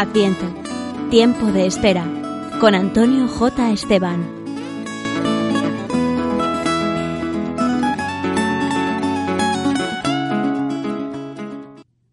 Adviento, 0.00 0.46
tiempo 1.10 1.46
de 1.46 1.66
espera, 1.66 2.06
con 2.60 2.76
Antonio 2.76 3.26
J. 3.26 3.72
Esteban. 3.72 4.20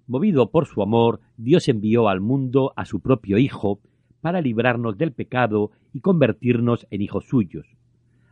Movido 0.07 0.49
por 0.49 0.65
su 0.65 0.81
amor, 0.81 1.19
Dios 1.37 1.67
envió 1.67 2.09
al 2.09 2.21
mundo 2.21 2.73
a 2.75 2.85
su 2.85 3.01
propio 3.01 3.37
Hijo 3.37 3.79
para 4.19 4.41
librarnos 4.41 4.97
del 4.97 5.11
pecado 5.11 5.69
y 5.93 5.99
convertirnos 5.99 6.87
en 6.89 7.03
hijos 7.03 7.27
suyos. 7.27 7.67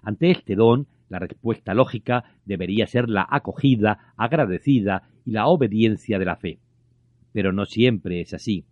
Ante 0.02 0.32
este 0.32 0.56
don, 0.56 0.88
la 1.10 1.20
respuesta 1.20 1.76
lógica 1.76 2.24
debería 2.44 2.88
ser 2.88 3.08
la 3.08 3.28
acogida, 3.30 4.16
agradecida 4.18 5.12
y 5.24 5.30
la 5.30 5.46
obediencia 5.46 6.18
de 6.18 6.26
la 6.26 6.38
fe. 6.38 6.58
Pero 7.34 7.54
no 7.54 7.66
siempre 7.66 8.20
es 8.20 8.34
así. 8.34 8.66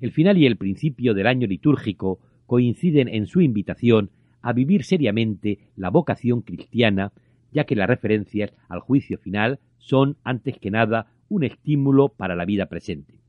El 0.00 0.12
final 0.12 0.38
y 0.38 0.46
el 0.46 0.56
principio 0.56 1.12
del 1.12 1.26
año 1.26 1.46
litúrgico 1.46 2.20
coinciden 2.46 3.08
en 3.08 3.26
su 3.26 3.40
invitación 3.42 4.10
a 4.42 4.52
vivir 4.52 4.84
seriamente 4.84 5.58
la 5.76 5.90
vocación 5.90 6.40
cristiana, 6.40 7.12
ya 7.52 7.64
que 7.64 7.76
las 7.76 7.88
referencias 7.88 8.52
al 8.68 8.80
juicio 8.80 9.18
final 9.18 9.60
son, 9.78 10.16
antes 10.24 10.58
que 10.58 10.70
nada, 10.70 11.12
un 11.28 11.44
estímulo 11.44 12.08
para 12.08 12.34
la 12.34 12.46
vida 12.46 12.66
presente. 12.66 13.20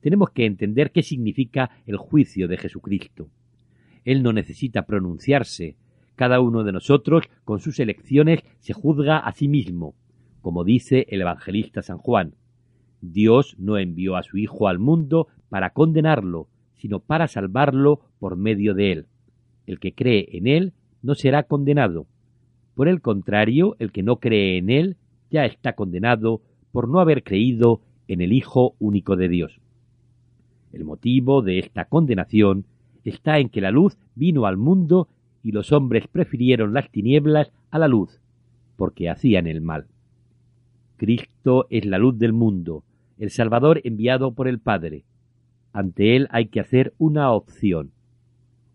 Tenemos 0.00 0.30
que 0.30 0.46
entender 0.46 0.92
qué 0.92 1.02
significa 1.02 1.70
el 1.86 1.96
juicio 1.96 2.48
de 2.48 2.56
Jesucristo. 2.56 3.28
Él 4.04 4.22
no 4.22 4.32
necesita 4.32 4.86
pronunciarse. 4.86 5.76
Cada 6.14 6.40
uno 6.40 6.64
de 6.64 6.72
nosotros, 6.72 7.24
con 7.44 7.60
sus 7.60 7.80
elecciones, 7.80 8.40
se 8.60 8.72
juzga 8.72 9.18
a 9.18 9.32
sí 9.32 9.48
mismo, 9.48 9.94
como 10.40 10.64
dice 10.64 11.06
el 11.10 11.20
evangelista 11.20 11.82
San 11.82 11.98
Juan. 11.98 12.34
Dios 13.00 13.56
no 13.58 13.78
envió 13.78 14.16
a 14.16 14.22
su 14.22 14.36
Hijo 14.36 14.68
al 14.68 14.78
mundo 14.78 15.28
para 15.48 15.70
condenarlo, 15.70 16.48
sino 16.76 17.00
para 17.00 17.28
salvarlo 17.28 18.00
por 18.18 18.36
medio 18.36 18.74
de 18.74 18.92
él. 18.92 19.06
El 19.66 19.78
que 19.78 19.92
cree 19.94 20.28
en 20.32 20.46
él 20.46 20.72
no 21.02 21.14
será 21.14 21.44
condenado. 21.44 22.06
Por 22.74 22.88
el 22.88 23.00
contrario, 23.00 23.76
el 23.78 23.92
que 23.92 24.02
no 24.02 24.16
cree 24.16 24.58
en 24.58 24.70
él 24.70 24.96
ya 25.30 25.44
está 25.44 25.74
condenado 25.74 26.42
por 26.72 26.88
no 26.88 27.00
haber 27.00 27.22
creído 27.22 27.80
en 28.08 28.20
el 28.20 28.32
Hijo 28.32 28.74
único 28.78 29.16
de 29.16 29.28
Dios. 29.28 29.60
El 30.72 30.84
motivo 30.84 31.42
de 31.42 31.58
esta 31.58 31.86
condenación 31.86 32.64
está 33.04 33.38
en 33.38 33.48
que 33.48 33.60
la 33.60 33.70
luz 33.70 33.98
vino 34.14 34.46
al 34.46 34.56
mundo 34.56 35.08
y 35.42 35.52
los 35.52 35.72
hombres 35.72 36.06
prefirieron 36.06 36.74
las 36.74 36.90
tinieblas 36.90 37.50
a 37.70 37.78
la 37.78 37.88
luz, 37.88 38.20
porque 38.76 39.08
hacían 39.08 39.46
el 39.46 39.60
mal. 39.60 39.86
Cristo 40.96 41.66
es 41.70 41.86
la 41.86 41.98
luz 41.98 42.18
del 42.18 42.32
mundo, 42.32 42.84
el 43.20 43.30
Salvador 43.30 43.82
enviado 43.84 44.32
por 44.32 44.48
el 44.48 44.60
Padre. 44.60 45.04
Ante 45.74 46.16
Él 46.16 46.26
hay 46.30 46.46
que 46.46 46.58
hacer 46.58 46.94
una 46.96 47.30
opción. 47.32 47.92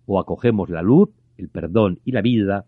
O 0.06 0.20
acogemos 0.20 0.70
la 0.70 0.84
luz, 0.84 1.10
el 1.36 1.50
perdón 1.50 2.00
y 2.06 2.12
la 2.12 2.22
vida, 2.22 2.68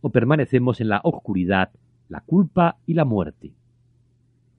o 0.00 0.10
permanecemos 0.10 0.80
en 0.80 0.88
la 0.88 1.00
oscuridad, 1.02 1.72
la 2.08 2.20
culpa 2.20 2.78
y 2.86 2.94
la 2.94 3.04
muerte. 3.04 3.52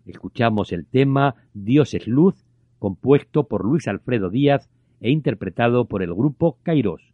Escuchamos 0.05 0.73
el 0.73 0.85
tema 0.85 1.35
Dios 1.53 1.93
es 1.93 2.07
luz, 2.07 2.35
compuesto 2.77 3.47
por 3.47 3.63
Luis 3.63 3.87
Alfredo 3.87 4.29
Díaz 4.29 4.69
e 4.99 5.11
interpretado 5.11 5.85
por 5.85 6.03
el 6.03 6.13
grupo 6.13 6.57
Kairos. 6.63 7.12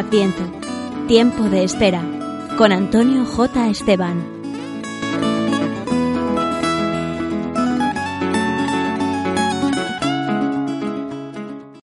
Adviento, 0.00 0.42
tiempo 1.08 1.42
de 1.50 1.62
espera, 1.62 2.02
con 2.56 2.72
Antonio 2.72 3.26
J. 3.26 3.68
Esteban. 3.68 4.39